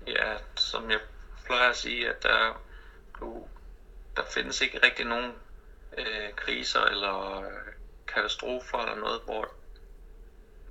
[0.06, 1.00] ja, som jeg
[1.44, 2.62] plejer at sige, at der,
[3.20, 3.48] du,
[4.16, 5.32] der findes ikke rigtig nogen
[5.98, 7.44] øh, kriser eller
[8.08, 9.48] katastrofer eller noget, hvor,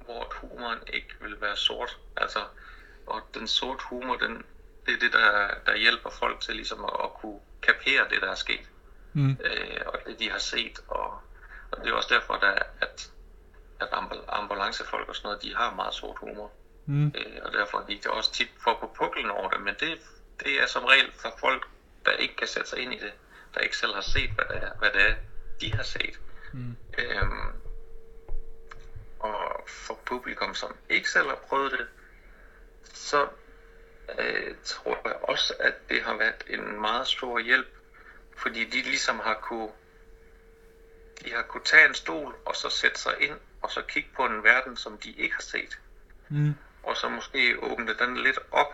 [0.06, 1.98] hvor humoren ikke vil være sort.
[2.18, 2.40] Altså,
[3.08, 4.46] og den sort humor, den,
[4.86, 8.32] det er det, der, der hjælper folk til ligesom at, at kunne kapere det, der
[8.32, 8.70] er sket.
[9.14, 9.32] Mm.
[9.32, 10.80] Øh, og det, de har set.
[10.88, 11.22] Og,
[11.72, 13.12] og det er også derfor, der, at,
[13.80, 13.90] at
[14.28, 16.52] ambulancefolk og sådan noget, de har meget sort humor.
[16.86, 17.08] Mm.
[17.08, 19.62] Øh, og derfor de kan også tit få på puklen over det.
[19.62, 20.00] Men det,
[20.44, 21.68] det er som regel for folk,
[22.06, 23.14] der ikke kan sætte sig ind i det.
[23.54, 25.16] Der ikke selv har set, hvad det er, hvad det er
[25.62, 26.20] de har set.
[26.54, 26.76] Mm.
[26.98, 27.52] Øhm,
[29.20, 31.88] og for publikum, som ikke selv har prøvet det,
[32.94, 33.28] så
[34.20, 37.68] øh, tror jeg også, at det har været en meget stor hjælp,
[38.38, 39.70] fordi de ligesom har kunne
[41.26, 44.26] de har kunne tage en stol og så sætte sig ind og så kigge på
[44.26, 45.80] en verden, som de ikke har set.
[46.30, 46.54] Mm.
[46.84, 48.74] Og så måske åbne den lidt op,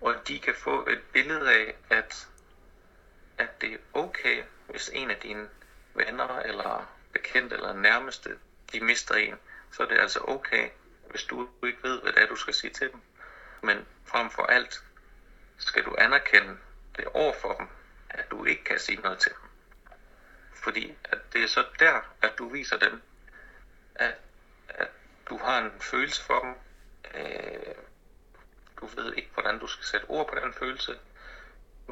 [0.00, 2.28] og de kan få et billede af, at,
[3.40, 5.48] at det er okay, hvis en af dine
[5.94, 8.38] venner eller bekendte eller nærmeste,
[8.72, 9.34] de mister en,
[9.72, 10.70] så er det altså okay,
[11.10, 13.00] hvis du ikke ved, hvad det er, du skal sige til dem.
[13.62, 14.84] Men frem for alt
[15.58, 16.56] skal du anerkende
[16.96, 17.68] det over for dem,
[18.10, 19.50] at du ikke kan sige noget til dem.
[20.54, 23.02] Fordi at det er så der, at du viser dem,
[23.94, 24.14] at,
[24.68, 24.88] at
[25.28, 26.54] du har en følelse for dem.
[27.14, 27.74] Øh,
[28.80, 30.98] du ved ikke, hvordan du skal sætte ord på den følelse,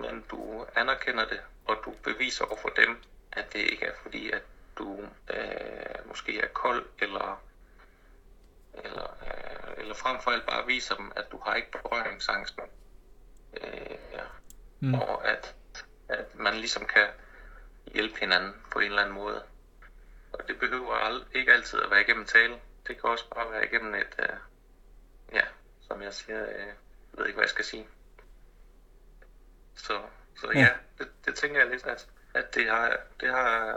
[0.00, 4.30] men du anerkender det, og du beviser over for dem, at det ikke er fordi,
[4.30, 4.42] at
[4.78, 7.42] du øh, måske er kold, eller,
[8.74, 12.58] eller, øh, eller frem for alt bare viser dem, at du har ikke berøringsangst.
[13.56, 14.22] Øh, ja.
[14.80, 14.94] mm.
[14.94, 15.54] Og at,
[16.08, 17.06] at man ligesom kan
[17.86, 19.42] hjælpe hinanden på en eller anden måde.
[20.32, 22.60] Og det behøver ikke altid at være igennem tale.
[22.86, 24.36] Det kan også bare være igennem et, øh,
[25.32, 25.42] ja,
[25.80, 26.74] som jeg siger, øh, jeg
[27.12, 27.88] ved ikke, hvad jeg skal sige.
[29.78, 29.92] Så,
[30.40, 33.76] så ja, ja det, det tænker jeg lidt, at, at det har, det har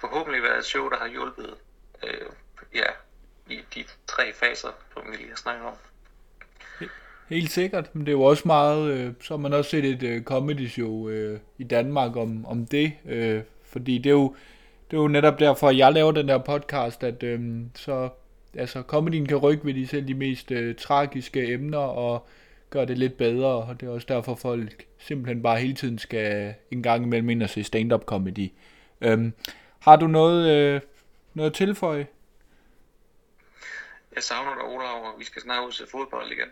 [0.00, 1.54] forhåbentlig været et show, der har hjulpet
[2.04, 2.26] øh,
[2.74, 2.86] ja,
[3.46, 5.74] i de tre faser, som vi lige har snakket om.
[7.28, 10.02] Helt sikkert, men det er jo også meget, øh, så har man også set et
[10.02, 14.36] øh, comedy show øh, i Danmark om, om det, øh, fordi det er, jo,
[14.90, 17.40] det er jo netop derfor, at jeg laver den der podcast, at øh,
[17.74, 18.08] så,
[18.54, 22.28] altså, comedyen kan rykke ved de selv de mest øh, tragiske emner, og
[22.74, 26.54] gøre det lidt bedre, og det er også derfor, folk simpelthen bare hele tiden skal
[26.70, 28.52] en gang imellem ind og se stand-up comedy.
[29.00, 29.32] Øh,
[29.80, 30.80] har du noget, øh,
[31.34, 32.06] noget at tilføje?
[34.14, 36.48] Jeg savner dig, Ola, og vi skal snart ud til fodbold igen.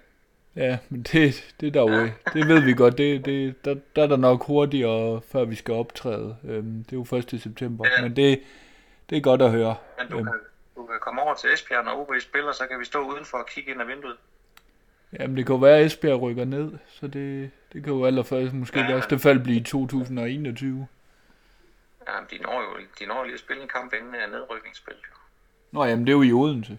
[0.57, 2.03] Ja, men det, det er derude.
[2.03, 2.41] Ja.
[2.41, 2.99] Det ved vi godt.
[2.99, 6.37] Det, det, der, der er der nok hurtigere, før vi skal optræde.
[6.45, 7.41] Øhm, det er jo 1.
[7.43, 7.85] september.
[7.89, 8.03] Ja.
[8.03, 8.43] Men det,
[9.11, 9.77] det er godt at høre.
[9.99, 10.27] Men du, øhm.
[10.27, 10.35] kan,
[10.77, 13.47] du kan komme over til Esbjerg, når OB spiller, så kan vi stå udenfor og
[13.47, 14.17] kigge ind ad vinduet.
[15.21, 18.53] Jamen, det kan jo være, at Esbjerg rykker ned, så det, det kan jo allerførst
[18.55, 18.87] måske Ja.
[18.95, 20.87] værste fald blive i 2021.
[22.09, 24.95] Ja, men de når jo de når lige at spille en kamp inden af nedrykningsspil.
[24.95, 25.17] Jo.
[25.73, 26.79] Nå, jamen, det er jo i Odense.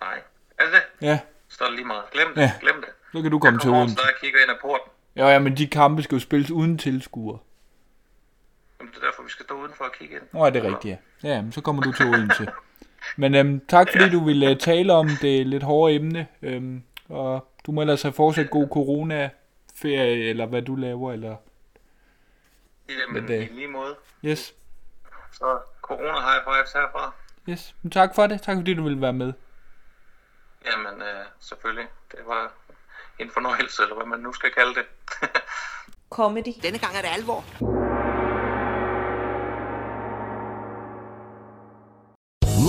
[0.00, 0.20] Nej.
[0.58, 1.06] Er det det?
[1.06, 2.02] Ja, Så er det lige meget.
[2.12, 2.40] Glem det.
[2.42, 2.52] Ja.
[2.60, 2.88] Glem det.
[3.12, 4.02] så kan du Jeg komme til kommer over Odense.
[4.02, 4.90] og kigger ind ad porten.
[5.16, 7.38] Ja, ja, men de kampe skal jo spilles uden tilskuere.
[8.80, 10.22] Jamen, det er derfor, vi skal stå udenfor og kigge ind.
[10.32, 11.28] Nå, er det rigtigt, ja.
[11.28, 12.46] Ja, jamen, så kommer du til Odense.
[13.16, 16.26] Men øhm, tak fordi du ville øh, tale om det lidt hårde emne.
[16.42, 16.82] Øhm,
[17.12, 21.36] og du må ellers have fortsat god corona-ferie, eller hvad du laver, eller...
[22.88, 23.96] Jamen, Men det- i lige måde.
[24.24, 24.54] Yes,
[25.32, 27.12] Så corona high fives herfra.
[27.48, 27.74] yes.
[27.82, 28.42] Men tak for det.
[28.42, 29.32] Tak fordi du ville være med.
[30.66, 31.86] Jamen, øh, selvfølgelig.
[32.12, 32.52] Det var
[33.18, 34.84] en fornøjelse, eller hvad man nu skal kalde det.
[36.10, 36.52] Comedy.
[36.62, 37.44] Denne gang er det alvor.